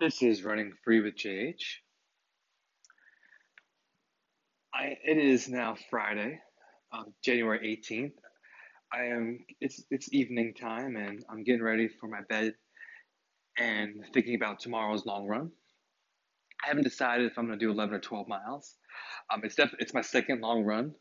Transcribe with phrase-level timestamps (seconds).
[0.00, 1.60] This is Running Free with JH.
[4.72, 6.40] I, it is now Friday,
[6.90, 8.14] um, January 18th.
[8.90, 12.54] I am it's it's evening time and I'm getting ready for my bed
[13.58, 15.50] and thinking about tomorrow's long run.
[16.64, 18.76] I haven't decided if I'm going to do 11 or 12 miles.
[19.30, 20.94] Um, it's def- it's my second long run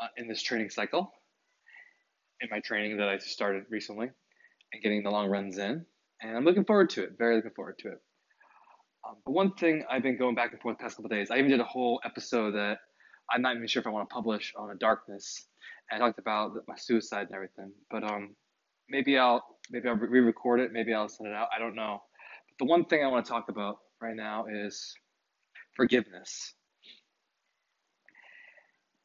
[0.00, 1.12] uh, in this training cycle.
[2.40, 4.08] In my training that I started recently
[4.72, 5.84] and getting the long runs in,
[6.22, 7.18] and I'm looking forward to it.
[7.18, 7.98] Very looking forward to it.
[9.08, 11.38] Um, but one thing I've been going back and forth the past couple days, I
[11.38, 12.78] even did a whole episode that
[13.30, 15.46] I'm not even sure if I want to publish on a darkness,
[15.90, 17.72] and I talked about my suicide and everything.
[17.90, 18.36] But um,
[18.88, 21.48] maybe I'll maybe I'll re-record it, maybe I'll send it out.
[21.54, 22.02] I don't know.
[22.48, 24.94] But the one thing I want to talk about right now is
[25.76, 26.54] forgiveness,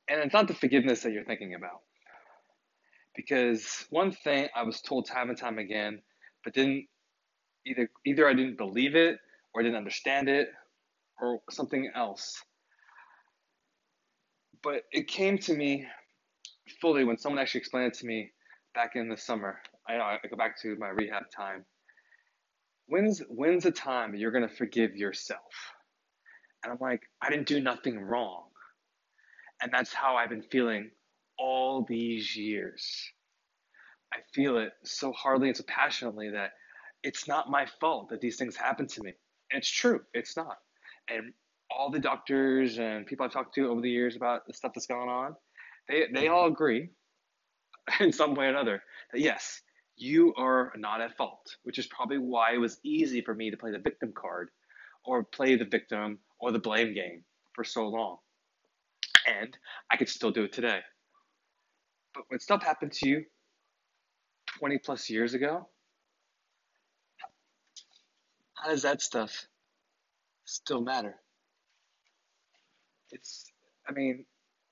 [0.09, 1.82] and it's not the forgiveness that you're thinking about,
[3.16, 6.02] because one thing I was told time and time again,
[6.43, 6.88] but didn't
[7.66, 9.20] either either I didn't believe it
[9.55, 10.50] or didn't understand it
[11.22, 12.43] or something else.
[14.62, 15.88] But it came to me
[16.82, 18.32] fully when someone actually explained it to me
[18.74, 19.60] back in the summer.
[19.88, 21.66] I I go back to my rehab time.
[22.88, 25.54] When's when's the time you're gonna forgive yourself?
[26.63, 28.49] And I'm like, I didn't do nothing wrong.
[29.62, 30.91] And that's how I've been feeling
[31.40, 32.85] all these years.
[34.13, 36.51] I feel it so hardly and so passionately that
[37.04, 39.13] it's not my fault that these things happen to me.
[39.55, 40.57] It's true, it's not.
[41.09, 41.34] And
[41.71, 44.87] all the doctors and people I've talked to over the years about the stuff that's
[44.87, 45.35] going on,
[45.87, 46.34] they, they mm-hmm.
[46.34, 46.89] all agree
[47.99, 48.83] in some way or another
[49.13, 49.61] that yes,
[49.95, 53.57] you are not at fault, which is probably why it was easy for me to
[53.57, 54.49] play the victim card
[55.05, 58.17] or play the victim or the blame game for so long.
[59.26, 59.57] And
[59.89, 60.79] I could still do it today.
[62.13, 63.23] But when stuff happened to you
[64.59, 65.67] 20 plus years ago,
[68.56, 69.47] how does that stuff
[70.45, 71.16] still matter?
[73.11, 73.51] It's,
[73.88, 74.25] I mean,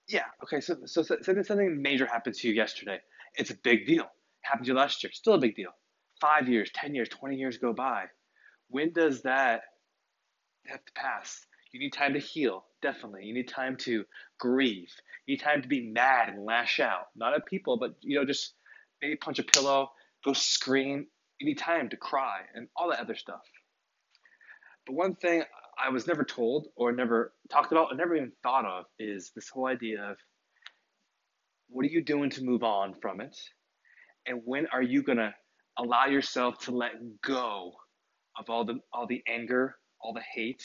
[0.08, 3.00] yeah, okay, so, so, so something major happened to you yesterday.
[3.36, 4.06] It's a big deal.
[4.42, 5.72] Happened to you last year, still a big deal.
[6.20, 8.06] Five years, 10 years, 20 years go by.
[8.70, 9.62] When does that
[10.68, 11.46] have to pass?
[11.72, 13.26] You need time to heal, definitely.
[13.26, 14.06] You need time to
[14.40, 14.92] grieve.
[15.26, 17.08] You need time to be mad and lash out.
[17.16, 18.54] Not at people, but, you know, just
[19.02, 19.90] maybe punch a pillow,
[20.24, 21.08] go scream.
[21.40, 23.42] You need time to cry and all that other stuff.
[24.86, 25.44] But one thing
[25.78, 29.50] I was never told or never talked about or never even thought of is this
[29.50, 30.18] whole idea of
[31.70, 33.36] what are you doing to move on from it?
[34.28, 35.34] And when are you going to
[35.78, 37.74] allow yourself to let go
[38.38, 40.64] of all the all the anger, all the hate,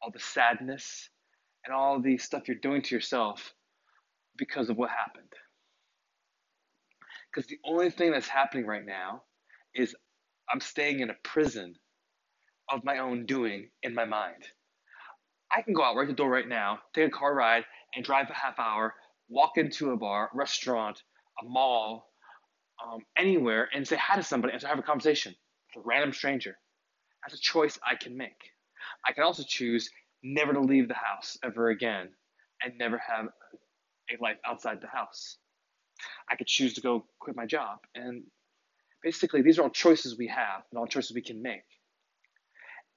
[0.00, 1.08] all the sadness,
[1.64, 3.54] and all the stuff you're doing to yourself
[4.36, 5.32] because of what happened?
[7.30, 9.22] Because the only thing that's happening right now
[9.74, 9.94] is
[10.50, 11.74] I'm staying in a prison
[12.72, 14.44] of my own doing in my mind.
[15.54, 18.30] I can go out right the door right now, take a car ride, and drive
[18.30, 18.94] a half hour,
[19.28, 21.02] walk into a bar, restaurant,
[21.40, 22.08] a mall,
[22.84, 25.34] um, anywhere, and say hi to somebody and have a conversation
[25.74, 26.56] with a random stranger.
[27.22, 28.50] That's a choice I can make.
[29.06, 29.90] I can also choose
[30.22, 32.08] never to leave the house ever again
[32.62, 33.26] and never have
[34.10, 35.36] a life outside the house.
[36.30, 37.78] I could choose to go quit my job.
[37.94, 38.24] And
[39.02, 41.64] basically, these are all choices we have and all choices we can make.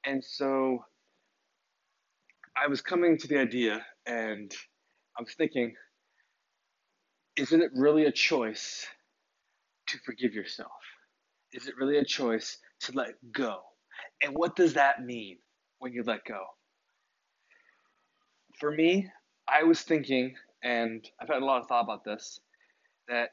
[0.06, 0.86] And so
[2.56, 4.54] I was coming to the idea and
[5.18, 5.74] I was thinking,
[7.36, 8.86] isn't it really a choice
[9.88, 10.72] to forgive yourself?
[11.54, 13.62] Is it really a choice to let go?
[14.22, 15.38] And what does that mean
[15.80, 16.44] when you let go?
[18.60, 19.10] For me,
[19.52, 22.40] I was thinking, and I've had a lot of thought about this,
[23.08, 23.32] that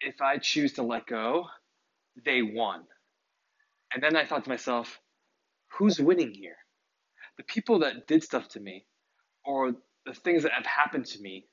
[0.00, 1.46] if I choose to let go,
[2.24, 2.82] they won.
[3.94, 5.00] And then I thought to myself,
[5.78, 6.56] who's winning here?
[7.38, 8.86] The people that did stuff to me
[9.44, 9.72] or
[10.06, 11.46] the things that have happened to me,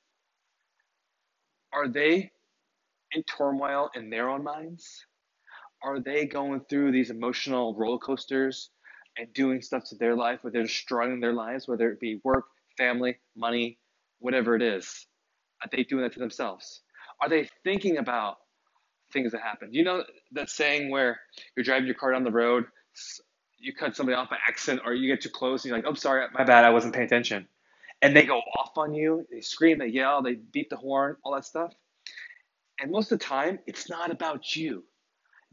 [1.73, 2.31] are they
[3.13, 5.05] in turmoil in their own minds?
[5.83, 8.71] Are they going through these emotional roller coasters
[9.17, 12.45] and doing stuff to their life where they're destroying their lives, whether it be work,
[12.77, 13.79] family, money,
[14.19, 15.07] whatever it is?
[15.63, 16.81] Are they doing that to themselves?
[17.21, 18.37] Are they thinking about
[19.13, 19.73] things that happened?
[19.75, 20.03] You know
[20.33, 21.19] that saying where
[21.55, 22.65] you're driving your car down the road,
[23.59, 25.93] you cut somebody off by accident or you get too close and you're like, oh,
[25.93, 27.47] sorry, my bad, I wasn't paying attention.
[28.01, 31.33] And they go off on you, they scream, they yell, they beat the horn, all
[31.33, 31.73] that stuff.
[32.79, 34.83] And most of the time, it's not about you.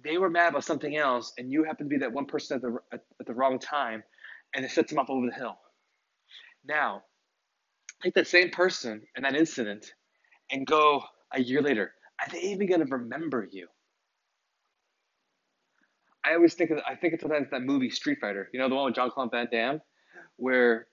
[0.03, 2.62] They were mad about something else, and you happen to be that one person at
[2.62, 4.03] the, at, at the wrong time,
[4.55, 5.56] and it sets them up over the hill.
[6.67, 7.03] Now,
[8.03, 9.95] take that same person and that incident
[10.51, 11.03] and go
[11.33, 11.93] a year later.
[12.21, 13.69] Are they even going to remember you?
[16.25, 18.49] I always think of I think of sometimes that movie Street Fighter.
[18.53, 19.81] You know the one with Jean-Claude Van Damme,
[20.37, 20.87] where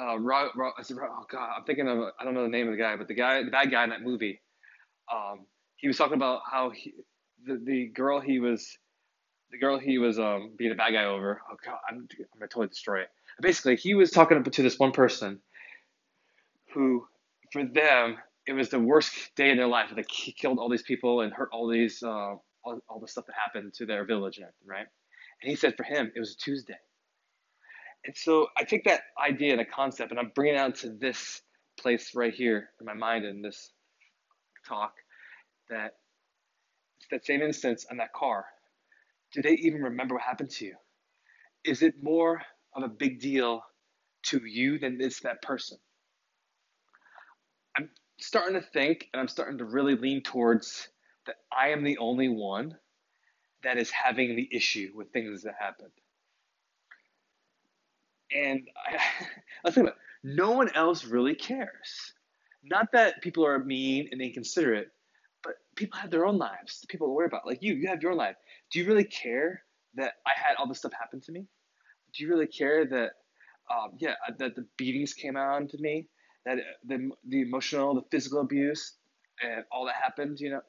[0.00, 2.82] uh, Ro, Ro, oh god, I'm thinking of I don't know the name of the
[2.82, 4.40] guy, but the guy, the bad guy in that movie,
[5.12, 5.46] um,
[5.76, 6.94] he was talking about how he,
[7.44, 8.78] the the girl he was,
[9.50, 11.40] the girl he was um being a bad guy over.
[11.50, 13.08] Oh god, I'm I'm gonna totally destroy it.
[13.40, 15.40] Basically, he was talking to this one person,
[16.72, 17.06] who,
[17.52, 18.16] for them,
[18.46, 19.90] it was the worst day in their life.
[19.94, 23.34] They killed all these people and hurt all these uh, all, all the stuff that
[23.42, 24.86] happened to their village and everything, right?
[25.42, 26.78] And he said for him it was a Tuesday.
[28.04, 30.90] And so I take that idea and a concept and I'm bringing it out to
[30.90, 31.42] this
[31.78, 33.72] place right here in my mind in this
[34.68, 34.94] talk
[35.70, 35.94] that
[37.00, 38.44] it's that same instance on that car.
[39.32, 40.74] Do they even remember what happened to you?
[41.64, 42.42] Is it more
[42.76, 43.62] of a big deal
[44.24, 45.78] to you than it's that person?
[47.76, 50.88] I'm starting to think and I'm starting to really lean towards
[51.26, 52.76] that I am the only one
[53.62, 55.92] that is having the issue with things that happened.
[58.34, 58.98] And I,
[59.64, 60.00] let's think about it.
[60.36, 62.12] No one else really cares.
[62.64, 64.90] Not that people are mean and inconsiderate,
[65.42, 66.84] but people have their own lives.
[66.88, 67.46] People to worry about.
[67.46, 68.36] Like you, you have your own life.
[68.72, 69.62] Do you really care
[69.96, 71.46] that I had all this stuff happen to me?
[72.14, 73.12] Do you really care that,
[73.70, 76.08] um, yeah, that the beatings came on to me,
[76.44, 78.94] that the the emotional, the physical abuse,
[79.42, 80.40] and all that happened?
[80.40, 80.60] You know,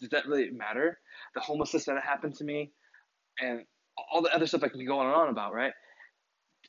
[0.00, 0.98] does that really matter?
[1.34, 2.72] The homelessness that happened to me,
[3.40, 3.64] and
[4.12, 5.72] all the other stuff I can be going on about, right?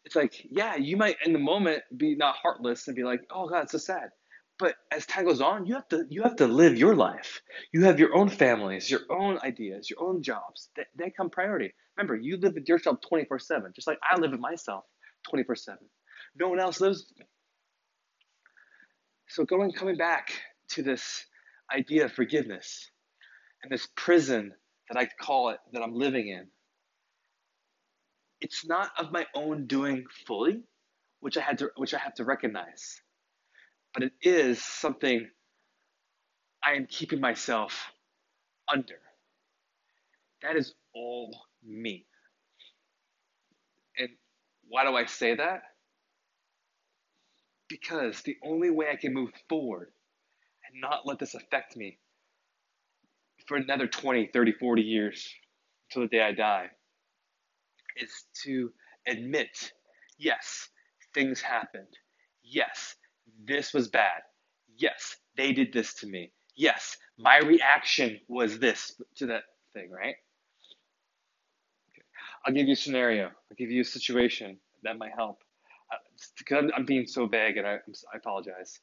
[0.04, 3.48] It's like, yeah, you might in the moment be not heartless and be like, oh
[3.48, 4.10] God, it's so sad.
[4.58, 7.42] But as time goes on, you have to you have to live your life.
[7.74, 10.70] You have your own families, your own ideas, your own jobs.
[10.76, 11.74] They, they come priority.
[11.98, 14.86] Remember, you live with yourself 24 7, just like I live with myself
[15.30, 15.80] 24 7.
[16.38, 17.26] No one else lives with me.
[19.28, 20.32] So going coming back
[20.70, 21.26] to this
[21.74, 22.90] idea of forgiveness,
[23.64, 24.54] and this prison
[24.90, 26.48] that I call it that I'm living in,
[28.42, 30.62] it's not of my own doing fully,
[31.20, 33.02] which I had to which I have to recognize.
[33.94, 35.28] But it is something
[36.64, 37.92] I am keeping myself
[38.72, 39.00] under.
[40.42, 42.06] That is all me.
[43.98, 44.10] And
[44.68, 45.62] why do I say that?
[47.70, 49.92] Because the only way I can move forward
[50.70, 51.98] and not let this affect me
[53.48, 55.30] for another 20, 30, 40 years
[55.90, 56.70] until the day I die
[57.98, 58.12] is
[58.44, 58.72] to
[59.08, 59.72] admit
[60.18, 60.70] yes,
[61.14, 61.88] things happened.
[62.44, 62.96] Yes,
[63.44, 64.22] this was bad.
[64.78, 66.32] Yes, they did this to me.
[66.56, 69.44] Yes, my reaction was this to that
[69.74, 70.16] thing, right?
[71.92, 72.04] Okay.
[72.46, 73.26] I'll give you a scenario.
[73.28, 75.40] I'll give you a situation that might help.
[75.92, 75.98] Uh,
[76.38, 77.74] because I'm, I'm, being so vague and I,
[78.14, 78.80] I apologize.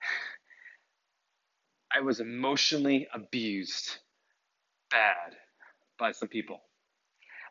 [1.96, 3.98] I was emotionally abused
[4.94, 5.36] bad
[5.98, 6.60] by some people.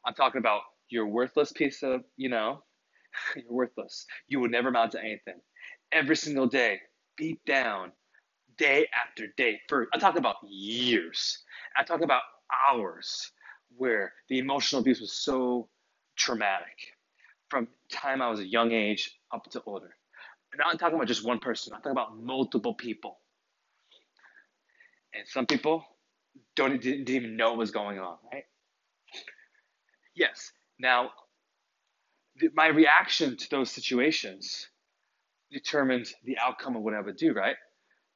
[0.05, 2.63] I'm talking about you're worthless piece of, you know,
[3.35, 4.05] you're worthless.
[4.27, 5.41] You will never amount to anything.
[5.91, 6.79] Every single day,
[7.17, 7.91] beat down,
[8.57, 9.61] day after day.
[9.69, 11.39] For I'm talking about years.
[11.77, 12.23] I'm talking about
[12.69, 13.31] hours
[13.77, 15.69] where the emotional abuse was so
[16.17, 16.77] traumatic
[17.49, 19.95] from time I was a young age up to older.
[20.53, 21.73] And I'm talking about just one person.
[21.73, 23.19] I'm talking about multiple people.
[25.13, 25.85] And some people
[26.55, 28.45] don't didn't even know what was going on, right?
[30.15, 30.51] Yes.
[30.79, 31.11] Now,
[32.53, 34.67] my reaction to those situations
[35.51, 37.55] determines the outcome of what I would do, right?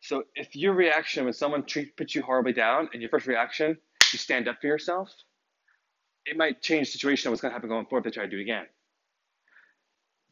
[0.02, 3.78] So if your reaction when someone treat, puts you horribly down, and your first reaction
[4.14, 5.12] you stand up for yourself,
[6.26, 8.26] it might change the situation of what's going to happen going forward if they try
[8.26, 8.66] to do it again.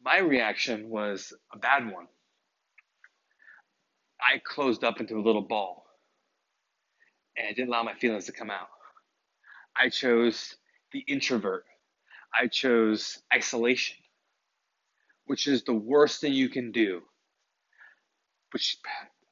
[0.03, 2.07] My reaction was a bad one.
[4.21, 5.84] I closed up into a little ball
[7.37, 8.67] and I didn't allow my feelings to come out.
[9.75, 10.55] I chose
[10.91, 11.65] the introvert.
[12.37, 13.97] I chose isolation,
[15.25, 17.01] which is the worst thing you can do.
[18.51, 18.77] Which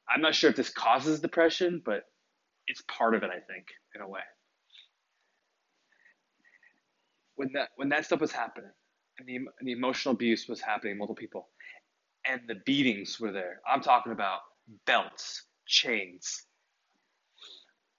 [0.10, 2.04] I'm not sure if this causes depression, but
[2.68, 4.22] it's part of it, I think, in a way.
[7.36, 8.72] When that when that stuff was happening,
[9.18, 11.50] and the, the emotional abuse was happening, multiple people,
[12.28, 13.62] and the beatings were there.
[13.68, 14.40] I'm talking about
[14.86, 16.44] belts, chains,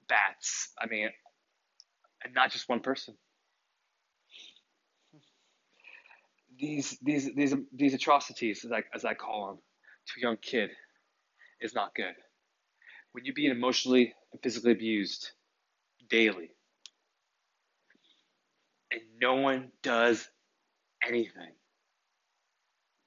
[0.08, 0.72] bats.
[0.80, 1.10] I mean,
[2.24, 3.14] and not just one person.
[6.58, 9.58] These these these these atrocities, as I as I call them,
[10.08, 10.70] to a young kid,
[11.60, 12.14] is not good.
[13.12, 15.30] When you're being emotionally and physically abused
[16.08, 16.50] daily,
[18.92, 20.28] and no one does
[21.06, 21.52] anything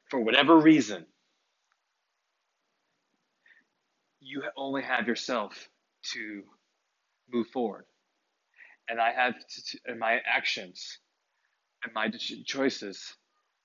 [0.10, 1.06] for whatever reason,
[4.22, 5.70] you only have yourself
[6.14, 6.44] to
[7.32, 7.86] move forward.
[8.90, 11.00] And I have to, in my actions
[11.84, 12.10] and my
[12.46, 13.16] choices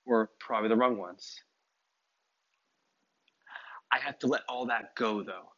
[0.05, 1.35] were probably the wrong ones.
[3.91, 5.49] I have to let all that go though.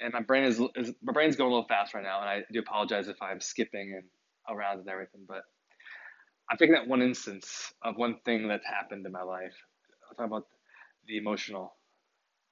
[0.00, 2.42] And my brain is, is my brain's going a little fast right now, and I
[2.52, 5.42] do apologize if I'm skipping and around and everything, but
[6.50, 9.54] I'm taking that one instance of one thing that's happened in my life.
[10.08, 10.46] I'm talking about
[11.06, 11.76] the emotional,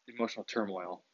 [0.06, 1.04] the emotional turmoil,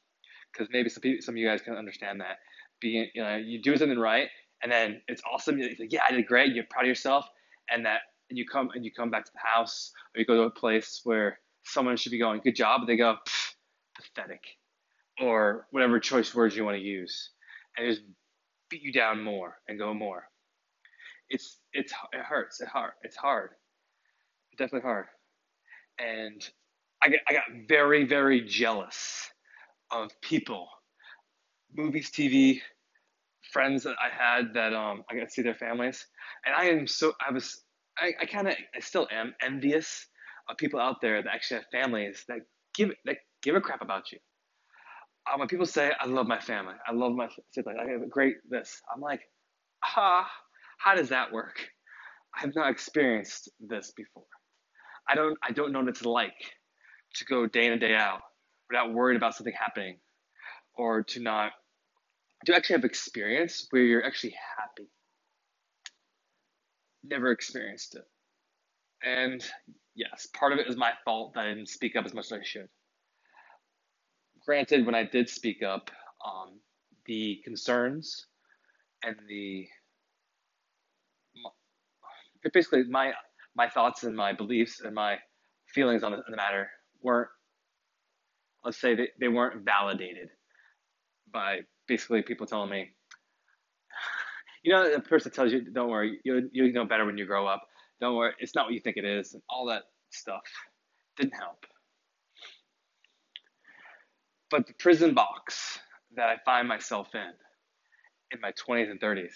[0.53, 2.39] because maybe some people, some of you guys can understand that.
[2.83, 4.29] Being, you know, you do something right,
[4.63, 5.59] and then it's awesome.
[5.59, 6.55] You're like, yeah, I did great.
[6.55, 7.27] You're proud of yourself,
[7.71, 10.35] and that, and you come and you come back to the house, or you go
[10.37, 13.17] to a place where someone should be going, good job, they go,
[13.97, 14.43] pathetic,
[15.21, 17.31] or whatever choice words you want to use,
[17.79, 18.03] and just
[18.71, 20.25] beat you down more and go more
[21.33, 22.61] it's it's it hurts.
[22.61, 22.93] It hard.
[23.03, 23.51] It's hard.
[24.59, 25.07] Definitely hard.
[25.99, 26.49] And
[27.03, 29.31] I I got very very jealous
[29.91, 30.69] of people,
[31.75, 32.61] movies, TV,
[33.53, 36.07] friends that I had that um I got to see their families,
[36.45, 37.63] and I am so I was
[37.99, 40.07] I, I kind of I still am envious
[40.49, 42.39] of people out there that actually have families that
[42.75, 44.19] give that give a crap about you.
[45.27, 48.09] Uh, when people say I love my family, I love my siblings, I have a
[48.09, 49.21] great this, I'm like,
[49.85, 50.29] ah,
[50.79, 51.69] how does that work?
[52.37, 54.25] I have not experienced this before.
[55.09, 56.35] I don't I don't know what it's like
[57.17, 58.21] to go day in and day out
[58.71, 59.99] without worried about something happening
[60.75, 61.53] or to not
[62.47, 64.89] to actually have experience where you're actually happy.
[67.05, 68.05] Never experienced it.
[69.05, 69.45] And
[69.95, 72.33] yes, part of it is my fault that I didn't speak up as much as
[72.33, 72.69] I should.
[74.45, 75.91] Granted, when I did speak up,
[76.25, 76.61] um,
[77.07, 78.27] the concerns
[79.05, 79.67] and the
[82.53, 83.13] basically my
[83.55, 85.17] my thoughts and my beliefs and my
[85.67, 86.69] feelings on the, on the matter
[87.03, 87.29] weren't
[88.65, 90.29] let's say they, they weren't validated
[91.33, 91.61] by
[91.93, 92.91] basically people telling me
[94.65, 97.47] you know the person tells you don't worry you you know better when you grow
[97.47, 97.63] up
[98.01, 100.43] don't worry it's not what you think it is and all that stuff
[101.17, 101.67] didn't help
[104.51, 105.79] but the prison box
[106.17, 107.33] that i find myself in
[108.33, 109.35] in my 20s and 30s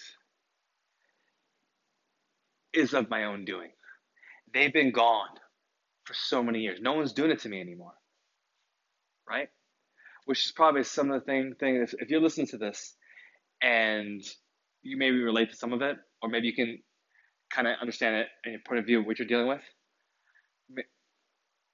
[2.75, 3.70] is of my own doing.
[4.52, 5.30] They've been gone
[6.04, 6.80] for so many years.
[6.80, 7.94] No one's doing it to me anymore.
[9.28, 9.48] Right?
[10.26, 12.95] Which is probably some of the thing things if you're listening to this
[13.62, 14.23] and
[14.83, 16.78] you maybe relate to some of it, or maybe you can
[17.50, 19.62] kind of understand it in your point of view of what you're dealing with.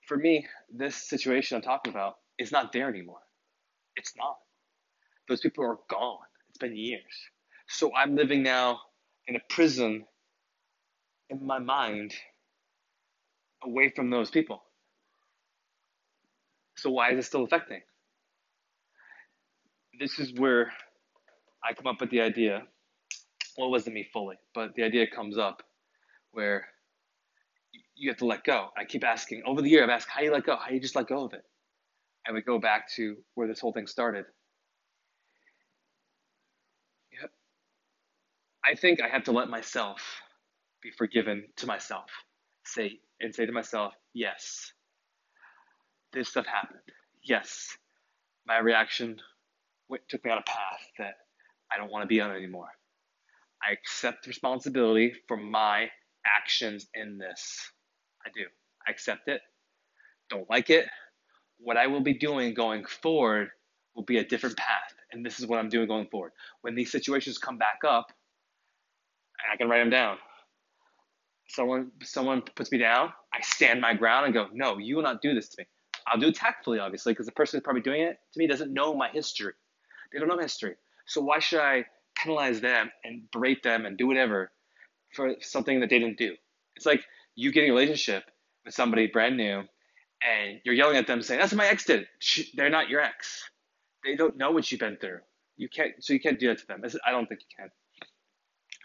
[0.06, 3.20] For me, this situation I'm talking about is not there anymore.
[3.96, 4.36] It's not.
[5.28, 6.18] Those people are gone.
[6.50, 7.02] It's been years.
[7.68, 8.80] So I'm living now
[9.28, 10.04] in a prison
[11.30, 12.14] in my mind
[13.64, 14.62] away from those people.
[16.76, 17.80] So why is it still affecting?
[19.98, 20.72] This is where
[21.64, 22.62] I come up with the idea.
[23.56, 25.62] Well, it wasn't me fully, but the idea comes up
[26.32, 26.66] where
[27.94, 28.68] you have to let go.
[28.76, 29.84] I keep asking over the year.
[29.84, 30.56] I've asked how you let go.
[30.56, 31.44] How you just let go of it,
[32.26, 34.24] and we go back to where this whole thing started.
[37.20, 37.30] Yep.
[38.64, 40.02] I think I have to let myself
[40.82, 42.10] be forgiven to myself.
[42.64, 44.72] Say and say to myself, yes,
[46.12, 46.80] this stuff happened.
[47.22, 47.76] Yes,
[48.46, 49.20] my reaction
[50.08, 51.14] took me on a path that
[51.72, 52.68] I don't want to be on anymore.
[53.62, 55.88] I accept responsibility for my
[56.26, 57.60] actions in this.
[58.24, 58.44] I do.
[58.86, 59.40] I accept it.
[60.30, 60.86] Don't like it.
[61.58, 63.50] What I will be doing going forward
[63.94, 64.94] will be a different path.
[65.12, 66.32] And this is what I'm doing going forward.
[66.62, 68.12] When these situations come back up,
[69.52, 70.18] I can write them down
[71.52, 75.22] someone someone puts me down, I stand my ground and go, no, you will not
[75.22, 75.66] do this to me.
[76.06, 78.72] I'll do it tactfully, obviously, because the person who's probably doing it to me doesn't
[78.72, 79.52] know my history.
[80.12, 80.76] They don't know history.
[81.06, 81.84] So why should I
[82.16, 84.52] penalize them and berate them and do whatever
[85.14, 86.34] for something that they didn't do?
[86.76, 87.02] It's like
[87.34, 88.24] you getting a relationship
[88.64, 89.62] with somebody brand new
[90.22, 92.06] and you're yelling at them saying, that's what my ex did.
[92.54, 93.42] They're not your ex.
[94.04, 95.18] They don't know what you've been through.
[95.56, 96.82] You can't, so you can't do that to them.
[97.06, 97.70] I don't think you can.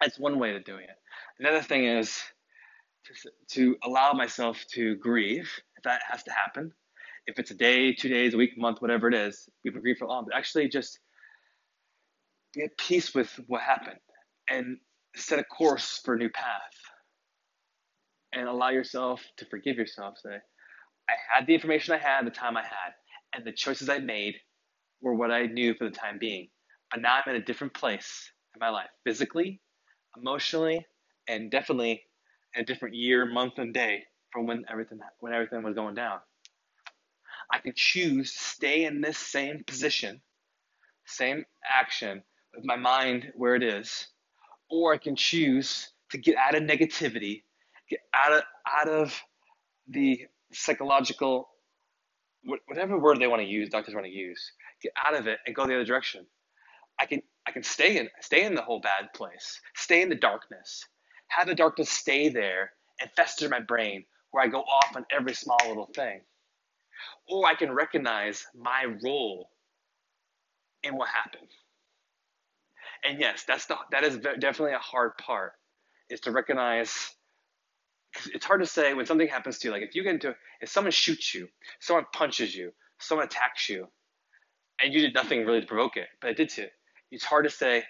[0.01, 0.97] That's one way of doing it.
[1.39, 2.19] Another thing is,
[3.05, 6.73] to, to allow myself to grieve if that has to happen.
[7.25, 9.99] If it's a day, two days, a week, month, whatever it is, we've been grieving
[9.99, 10.99] for long, but actually just
[12.53, 13.99] be at peace with what happened
[14.49, 14.77] and
[15.15, 16.73] set a course for a new path
[18.33, 20.15] and allow yourself to forgive yourself.
[20.23, 20.37] Say,
[21.09, 22.93] I had the information I had the time I had,
[23.33, 24.35] and the choices I made
[25.01, 26.49] were what I knew for the time being.
[26.91, 29.61] But now I'm in a different place in my life, physically,
[30.17, 30.85] emotionally,
[31.27, 32.03] and definitely
[32.55, 36.19] a different year, month, and day from when everything when everything was going down.
[37.51, 40.21] I could choose to stay in this same position,
[41.05, 42.23] same action,
[42.57, 44.07] with my mind where it is,
[44.69, 47.43] or I can choose to get out of negativity
[47.89, 49.21] Get out of out of
[49.87, 51.49] the psychological
[52.67, 54.51] whatever word they want to use, doctors want to use.
[54.81, 56.25] Get out of it and go the other direction.
[56.99, 59.61] I can I can stay in stay in the whole bad place.
[59.75, 60.85] Stay in the darkness.
[61.29, 65.33] Have the darkness stay there and fester my brain where I go off on every
[65.33, 66.21] small little thing.
[67.29, 69.49] Or I can recognize my role
[70.83, 71.49] in what happened.
[73.03, 75.53] And yes, that's the that is definitely a hard part
[76.09, 77.11] is to recognize
[78.33, 80.69] it's hard to say when something happens to you like if you get into if
[80.69, 81.47] someone shoots you,
[81.79, 83.87] someone punches you, someone attacks you,
[84.81, 86.67] and you did nothing really to provoke it, but it did to
[87.11, 87.83] it's hard to say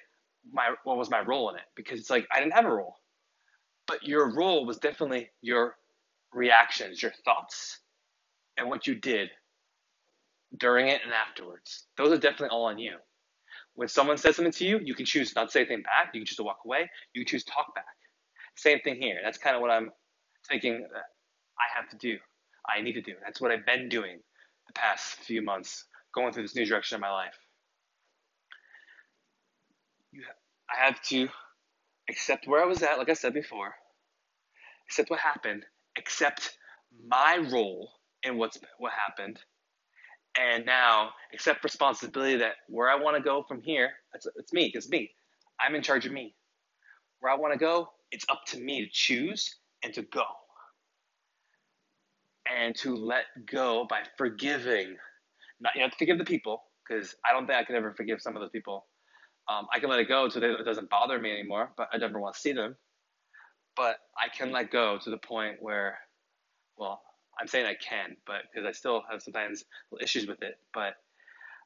[0.52, 2.96] my what was my role in it because it's like I didn't have a role.
[3.88, 5.76] But your role was definitely your
[6.34, 7.80] reactions, your thoughts,
[8.58, 9.30] and what you did
[10.58, 11.86] during it and afterwards.
[11.98, 12.98] Those are definitely all on you.
[13.78, 16.10] When someone says something to you, you can choose not to say anything back.
[16.12, 16.90] You can choose to walk away.
[17.14, 17.86] You can choose to talk back.
[18.56, 19.20] Same thing here.
[19.24, 19.92] That's kind of what I'm
[20.50, 20.84] thinking
[21.60, 22.18] I have to do.
[22.68, 23.14] I need to do.
[23.24, 24.18] That's what I've been doing
[24.66, 27.36] the past few months, going through this new direction in my life.
[30.72, 31.30] I have to
[32.10, 33.76] accept where I was at, like I said before,
[34.88, 35.64] accept what happened,
[36.00, 36.58] accept
[37.08, 37.92] my role
[38.24, 39.40] in what's what happened,
[40.38, 44.72] and now accept responsibility that where I want to go from here, it's, it's me,
[44.74, 45.12] it's me.
[45.60, 46.36] I'm in charge of me.
[47.20, 50.24] Where I want to go, it's up to me to choose and to go.
[52.50, 54.96] And to let go by forgiving.
[55.60, 58.36] Not you to forgive the people, because I don't think I could ever forgive some
[58.36, 58.86] of those people.
[59.50, 62.20] Um, I can let it go so it doesn't bother me anymore, but I never
[62.20, 62.76] want to see them.
[63.76, 65.98] But I can let go to the point where,
[66.78, 67.02] well,
[67.40, 69.66] I'm saying I can, but because I still have sometimes
[70.02, 70.96] issues with it, but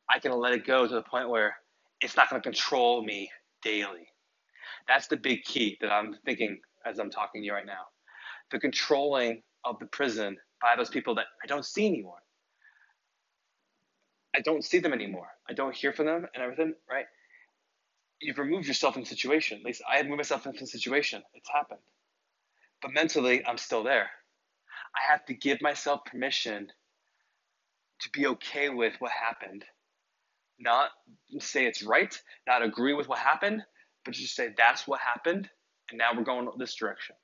[0.10, 1.56] I can let it go to the point where
[2.02, 3.30] it's not going to control me
[3.64, 4.08] daily.
[4.88, 7.86] That's the big key that I'm thinking as I'm talking to you right now.
[8.52, 12.20] The controlling of the prison by those people that I don't see anymore.
[14.36, 15.28] I don't see them anymore.
[15.50, 17.06] I don't hear from them and everything, right?
[18.22, 19.60] You've removed yourself from the situation.
[19.60, 21.24] At least I have moved myself into the situation.
[21.36, 21.82] It's happened.
[22.82, 24.10] But mentally, I'm still there.
[24.96, 26.68] I have to give myself permission
[28.02, 29.64] to be okay with what happened.
[30.60, 30.90] Not
[31.40, 32.16] say it's right,
[32.48, 33.64] not agree with what happened,
[34.06, 35.50] but just say that's what happened,
[35.90, 37.16] and now we're going this direction.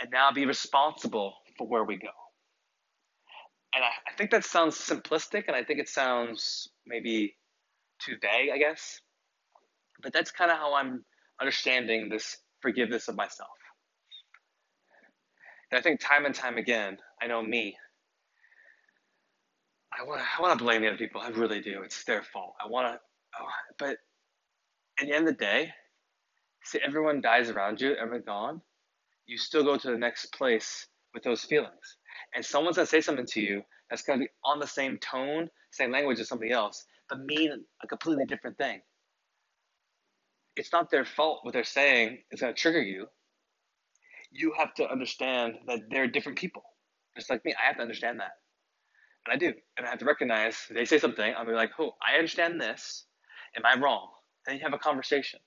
[0.00, 2.08] And now be responsible for where we go.
[3.74, 7.36] And I, I think that sounds simplistic, and I think it sounds maybe
[8.00, 9.00] too vague, I guess.
[10.02, 11.04] But that's kind of how I'm
[11.40, 13.57] understanding this forgiveness of myself.
[15.72, 17.76] And I think time and time again, I know me.
[19.98, 21.20] I want to, I want to blame the other people.
[21.20, 21.82] I really do.
[21.84, 22.54] It's their fault.
[22.64, 23.00] I want to,
[23.40, 23.46] oh,
[23.78, 23.98] but
[25.00, 25.72] at the end of the day,
[26.64, 28.62] see, everyone dies around you, everyone gone.
[29.26, 31.96] You still go to the next place with those feelings.
[32.34, 35.92] And someone's gonna say something to you that's gonna be on the same tone, same
[35.92, 37.52] language as somebody else, but mean
[37.82, 38.80] a completely different thing.
[40.56, 43.06] It's not their fault what they're saying is gonna trigger you
[44.30, 46.62] you have to understand that they're different people.
[47.16, 48.32] Just like me, I have to understand that.
[49.26, 49.52] And I do.
[49.76, 53.04] And I have to recognize they say something, I'll be like, oh, I understand this.
[53.56, 54.08] Am I wrong?
[54.46, 55.40] And you have a conversation.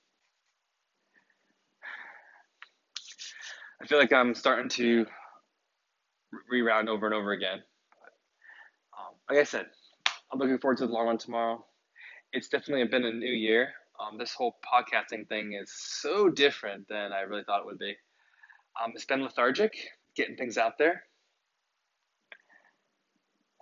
[3.82, 5.06] I feel like I'm starting to
[6.50, 7.62] reround over and over again.
[8.96, 9.66] Um, like I said,
[10.32, 11.64] I'm looking forward to the long run tomorrow.
[12.32, 13.70] It's definitely been a new year.
[14.00, 17.94] Um, this whole podcasting thing is so different than I really thought it would be.
[18.80, 19.72] Um, it's been lethargic,
[20.16, 21.02] getting things out there.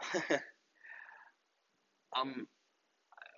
[2.16, 2.46] um,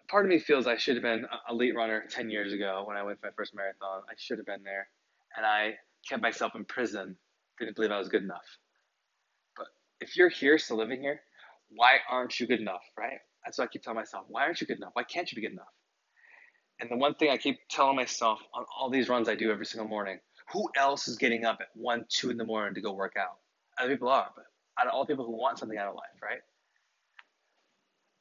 [0.09, 2.97] part of me feels I should have been an elite runner 10 years ago when
[2.97, 4.03] I went for my first marathon.
[4.09, 4.89] I should have been there.
[5.37, 5.75] And I
[6.09, 7.17] kept myself in prison,
[7.59, 8.59] didn't believe I was good enough.
[9.57, 9.67] But
[10.01, 11.21] if you're here, still living here,
[11.71, 13.19] why aren't you good enough, right?
[13.45, 14.27] That's what I keep telling myself.
[14.29, 14.91] Why aren't you good enough?
[14.93, 15.73] Why can't you be good enough?
[16.81, 19.67] And the one thing I keep telling myself on all these runs I do every
[19.67, 20.19] single morning
[20.53, 23.38] who else is getting up at one, two in the morning to go work out?
[23.81, 24.45] Other people are, but
[24.79, 26.41] out of all people who want something out of life, right?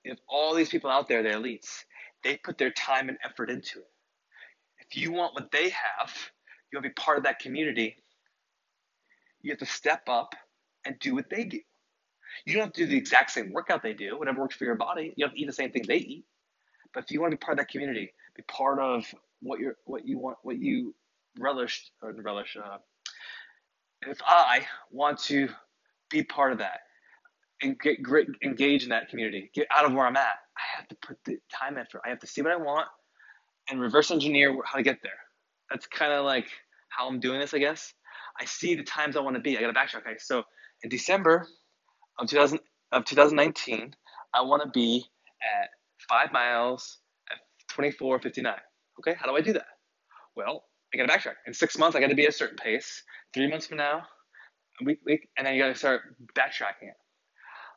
[0.04, 1.84] If all these people out there, they're elites,
[2.24, 3.91] they put their time and effort into it.
[4.80, 6.12] If you want what they have,
[6.72, 7.98] you want to be part of that community,
[9.41, 10.36] you have to step up
[10.86, 11.60] and do what they do.
[12.46, 14.76] You don't have to do the exact same workout they do, whatever works for your
[14.76, 15.13] body.
[15.15, 16.26] You have to eat the same thing they eat.
[16.94, 19.06] But if you want to be part of that community, be part of
[19.41, 20.94] what you're what you want what you
[21.39, 22.58] relish or relish.
[22.58, 22.78] Uh,
[24.04, 25.50] if I want to
[26.10, 26.80] be part of that
[27.62, 30.88] and get great, engage in that community, get out of where I'm at, I have
[30.89, 32.02] to put the time effort.
[32.06, 32.88] I have to see what I want
[33.70, 35.12] and reverse engineer how to get there.
[35.70, 36.48] That's kind of like
[36.89, 37.94] how I'm doing this, I guess.
[38.39, 39.58] I see the times I want to be.
[39.58, 40.02] I got to backtrack.
[40.02, 40.44] Okay, so
[40.84, 41.48] in December
[42.20, 42.60] of 2000
[42.91, 43.94] of 2019,
[44.34, 45.06] I want to be
[45.41, 45.70] at
[46.10, 47.00] five miles
[47.32, 47.38] at
[47.76, 48.56] 24:59.
[49.00, 49.65] Okay, how do I do that?
[50.36, 51.36] Well, I got to backtrack.
[51.47, 53.04] In six months, I got to be at a certain pace.
[53.34, 54.04] Three months from now,
[54.82, 56.01] a week, week, and then you got to start
[56.36, 56.95] backtracking it.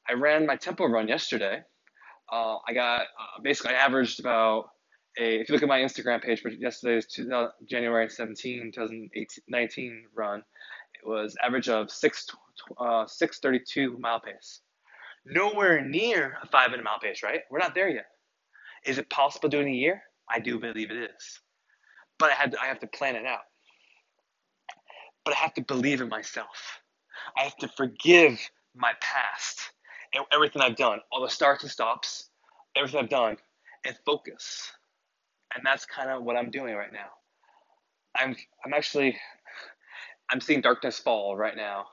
[0.09, 1.63] I ran my tempo run yesterday.
[2.31, 4.71] Uh, I got uh, basically I averaged about
[5.19, 5.41] a.
[5.41, 7.07] If you look at my Instagram page for yesterday's
[7.69, 12.27] January 17, 2019 run, it was average of six
[12.79, 14.61] uh, 632 mile pace.
[15.27, 17.41] Nowhere near a five minute mile pace, right?
[17.51, 18.07] We're not there yet.
[18.85, 20.03] Is it possible to do a year?
[20.29, 21.41] I do believe it is.
[22.19, 23.41] But I had to, I have to plan it out.
[25.25, 26.81] But I have to believe in myself.
[27.39, 28.39] I have to forgive
[28.75, 29.61] my past
[30.15, 32.31] and everything I've done, all the starts and stops,
[32.77, 33.37] everything I've done,
[33.85, 34.71] and focus.
[35.55, 37.11] And that's kind of what I'm doing right now.
[38.17, 39.17] I'm I'm actually
[40.31, 41.87] I'm seeing darkness fall right now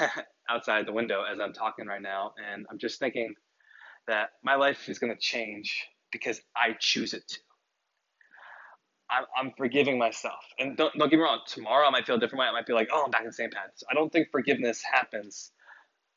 [0.50, 3.34] outside the window as I'm talking right now, and I'm just thinking
[4.08, 7.38] that my life is going to change because I choose it to.
[9.10, 10.44] I'm, I'm forgiving myself.
[10.58, 12.46] And don't, don't get me wrong, tomorrow I might feel a different way.
[12.46, 13.70] I might be like, oh, I'm back in the same path.
[13.76, 15.52] So I don't think forgiveness happens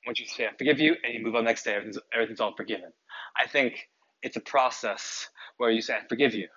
[0.05, 2.55] once you say, I forgive you, and you move on next day, everything's, everything's all
[2.55, 2.91] forgiven.
[3.37, 3.89] I think
[4.23, 6.47] it's a process where you say, I forgive you.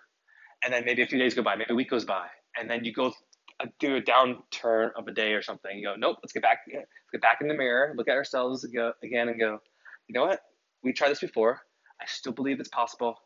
[0.65, 2.85] And then maybe a few days go by, maybe a week goes by, and then
[2.85, 3.13] you go
[3.61, 5.77] uh, do a downturn of a day or something.
[5.77, 8.65] You go, nope, let's get back, let's get back in the mirror, look at ourselves
[8.65, 9.61] again, and go,
[10.07, 10.41] you know what?
[10.83, 11.61] We tried this before.
[12.01, 13.17] I still believe it's possible.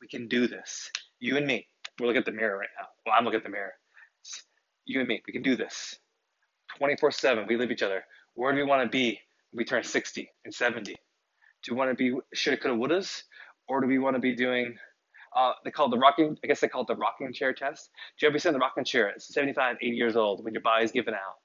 [0.00, 0.90] We can do this.
[1.18, 1.66] You and me.
[1.98, 2.88] We're looking at the mirror right now.
[3.06, 3.72] Well, I'm looking at the mirror.
[4.20, 4.44] It's
[4.84, 5.22] you and me.
[5.26, 5.98] We can do this.
[6.78, 7.46] 24 7.
[7.48, 8.04] We live each other.
[8.34, 9.20] Where do we want to be
[9.52, 10.96] when we turn 60 and 70?
[11.62, 13.22] Do we want to be shoulda, coulda, wouldas?
[13.68, 14.76] Or do we want to be doing
[15.34, 17.90] uh, they call it the rocking, I guess they call it the rocking chair test.
[18.18, 20.62] Do you ever sit in the rocking chair at 75, 80 years old when your
[20.62, 21.38] body's given out?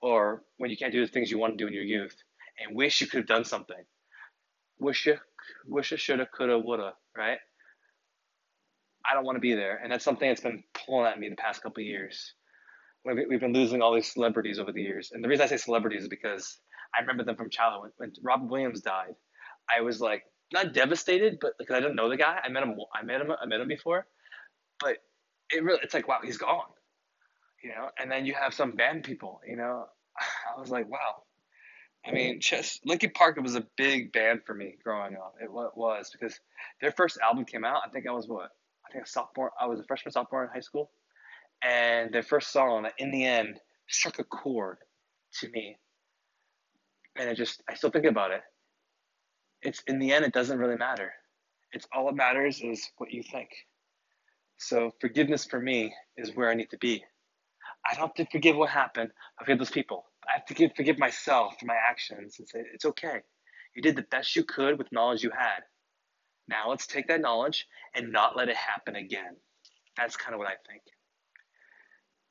[0.00, 2.16] Or when you can't do the things you want to do in your youth
[2.58, 3.84] and wish you could have done something?
[4.80, 5.18] Wish you,
[5.66, 7.38] wish you shoulda, coulda, woulda, right?
[9.04, 9.80] I don't want to be there.
[9.82, 12.34] And that's something that's been pulling at me the past couple years.
[13.04, 15.12] We've been losing all these celebrities over the years.
[15.12, 16.58] And the reason I say celebrities is because
[16.94, 17.92] I remember them from childhood.
[17.96, 19.14] When, when Robin Williams died,
[19.74, 22.38] I was like, not devastated, but because I didn't know the guy.
[22.42, 22.74] I met him.
[22.94, 23.32] I met him.
[23.40, 24.06] I met him before,
[24.80, 24.98] but
[25.52, 26.64] it really it's like wow, he's gone.
[27.62, 29.40] You know, and then you have some band people.
[29.46, 29.86] You know,
[30.56, 31.22] I was like wow.
[32.06, 35.34] I mean, just Linkin Park was a big band for me growing up.
[35.42, 36.40] It was because
[36.80, 37.82] their first album came out.
[37.84, 38.50] I think I was what
[38.88, 39.52] I think a sophomore.
[39.60, 40.90] I was a freshman, sophomore in high school,
[41.62, 44.78] and their first song, in the end, struck a chord
[45.40, 45.76] to me,
[47.16, 48.42] and I just I still think about it.
[49.62, 51.12] It's in the end it doesn't really matter.
[51.72, 53.50] It's all that matters is what you think.
[54.56, 57.04] So forgiveness for me is where i need to be.
[57.88, 59.10] I don't have to forgive what happened.
[59.38, 60.06] I forgive those people.
[60.26, 63.20] I have to give, forgive myself for my actions and say it's okay.
[63.74, 65.62] You did the best you could with knowledge you had
[66.48, 69.36] now let's take that knowledge and not let it happen again
[69.96, 70.82] that's kind of what i think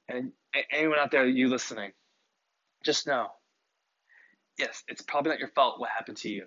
[0.10, 0.32] and
[0.72, 1.92] anyone out there you listening
[2.84, 3.28] just know
[4.58, 6.46] yes it's probably not your fault what happened to you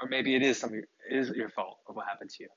[0.00, 2.48] or maybe it is some it is your fault of what happened to you.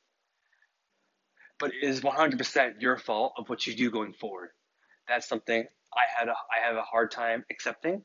[1.60, 4.50] But it is 100% your fault of what you do going forward.
[5.08, 8.04] That's something I had a, I have a hard time accepting.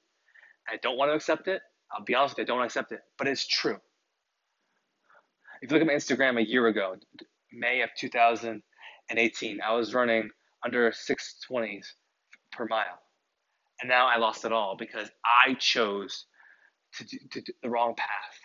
[0.68, 1.62] I don't want to accept it.
[1.90, 3.78] I'll be honest with you, I don't accept it, but it's true.
[5.62, 6.96] If you look at my Instagram a year ago,
[7.52, 10.30] May of 2018, I was running
[10.64, 11.86] under 620s
[12.52, 13.00] per mile.
[13.80, 16.26] And now I lost it all because I chose
[16.94, 18.38] to do, to do the wrong path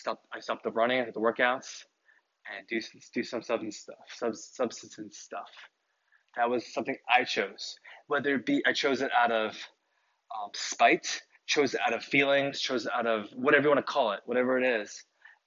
[0.00, 1.84] stop I stopped the running, the workouts,
[2.50, 2.80] and do
[3.14, 5.50] do some substance stuff, sub, substance stuff.
[6.36, 7.76] That was something I chose.
[8.06, 9.52] Whether it be I chose it out of
[10.34, 13.92] um, spite, chose it out of feelings, chose it out of whatever you want to
[13.92, 15.04] call it, whatever it is.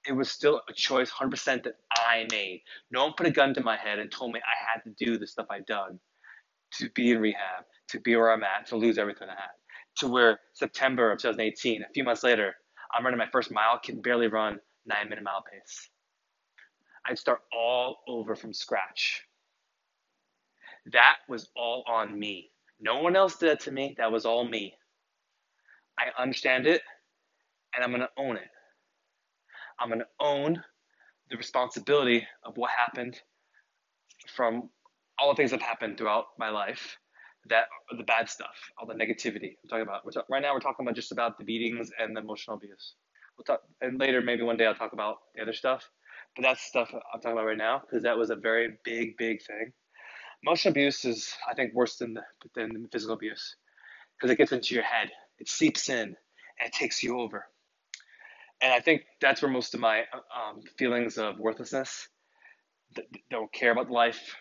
[0.08, 2.62] It was still a choice, 100% that I made.
[2.90, 5.18] No one put a gun to my head and told me I had to do
[5.18, 6.00] the stuff I've done
[6.74, 9.50] to be in rehab, to be where I'm at, to lose everything I had.
[9.98, 12.54] To where September of 2018, a few months later,
[12.94, 15.90] I'm running my first mile, can barely run nine minute mile pace.
[17.06, 19.24] I'd start all over from scratch.
[20.92, 22.50] That was all on me.
[22.80, 23.94] No one else did it to me.
[23.98, 24.74] That was all me.
[25.98, 26.82] I understand it
[27.74, 28.48] and I'm going to own it.
[29.80, 30.62] I'm going to own
[31.30, 33.20] the responsibility of what happened
[34.36, 34.70] from
[35.18, 36.98] all the things that happened throughout my life
[37.48, 39.56] that the bad stuff, all the negativity.
[39.64, 40.04] I'm talking about.
[40.04, 42.94] We're right now, we're talking about just about the beatings and the emotional abuse.
[43.38, 45.90] We'll talk, and later, maybe one day, I'll talk about the other stuff.
[46.36, 49.42] But that's stuff I'm talking about right now because that was a very big, big
[49.42, 49.72] thing.
[50.44, 52.22] Emotional abuse is, I think, worse than the,
[52.56, 53.54] than physical abuse.
[54.18, 55.10] because it gets into your head,
[55.40, 56.00] it seeps in,
[56.60, 57.46] and it takes you over.
[58.64, 62.08] And I think that's where most of my um, feelings of worthlessness,
[62.96, 64.34] that don't care about life,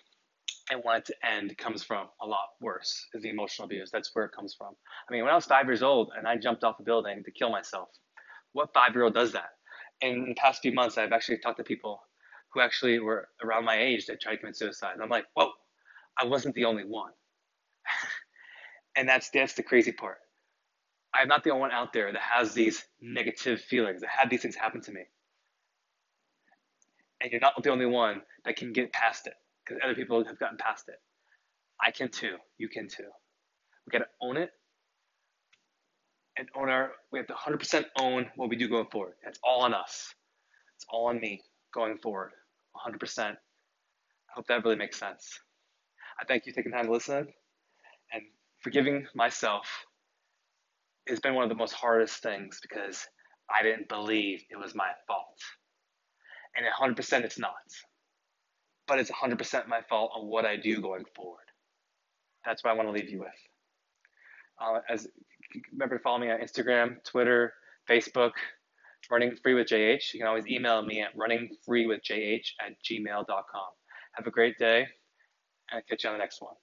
[0.71, 3.91] and want it to end comes from a lot worse is the emotional abuse.
[3.91, 4.75] That's where it comes from.
[5.09, 7.31] I mean, when I was five years old and I jumped off a building to
[7.31, 7.89] kill myself,
[8.53, 9.49] what five year old does that?
[10.01, 11.99] And in the past few months, I've actually talked to people
[12.53, 14.93] who actually were around my age that tried to commit suicide.
[14.93, 15.51] And I'm like, whoa,
[16.17, 17.11] I wasn't the only one.
[18.95, 20.19] and that's that's the crazy part.
[21.13, 23.13] I'm not the only one out there that has these mm-hmm.
[23.13, 25.01] negative feelings, that had these things happen to me.
[27.21, 30.39] And you're not the only one that can get past it because other people have
[30.39, 30.95] gotten past it.
[31.81, 32.35] I can too.
[32.57, 33.09] You can too.
[33.85, 34.49] We got to own it
[36.37, 36.91] and own our.
[37.11, 39.13] We have to 100% own what we do going forward.
[39.23, 40.13] That's all on us.
[40.75, 41.41] It's all on me
[41.73, 42.31] going forward.
[42.75, 43.19] 100%.
[43.19, 43.35] I
[44.33, 45.39] hope that really makes sense.
[46.19, 47.27] I thank you for taking time to listen
[48.11, 48.23] and
[48.61, 49.67] forgiving myself
[51.07, 53.05] has been one of the most hardest things because
[53.49, 55.39] I didn't believe it was my fault.
[56.55, 57.53] And 100% it's not
[58.87, 61.39] but it's 100% my fault on what I do going forward.
[62.45, 63.29] That's what I want to leave you with.
[64.61, 65.07] Uh, as
[65.71, 67.53] remember to follow me on Instagram, Twitter,
[67.89, 68.31] Facebook,
[69.11, 70.13] Running Free with JH.
[70.13, 73.69] You can always email me at runningfreewithjh at gmail.com.
[74.13, 76.55] Have a great day, and I'll catch you on the next one.